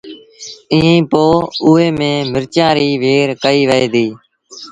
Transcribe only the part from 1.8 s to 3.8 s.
ميݩ مرچآݩ ريٚ وهير ڪئيٚ